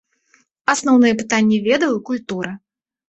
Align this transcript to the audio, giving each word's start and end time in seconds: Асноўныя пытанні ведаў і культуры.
Асноўныя 0.73 1.17
пытанні 1.21 1.57
ведаў 1.67 1.91
і 1.99 2.03
культуры. 2.09 2.51